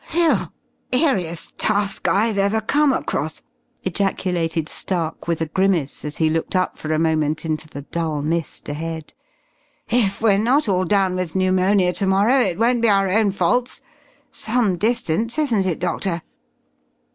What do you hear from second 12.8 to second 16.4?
be our own faults!... Some distance, isn't it, Doctor?"